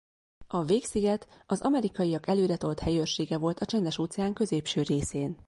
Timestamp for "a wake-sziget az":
0.47-1.61